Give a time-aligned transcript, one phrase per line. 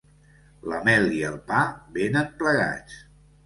[0.71, 1.61] La mel i el pa
[2.01, 3.01] venen plegats.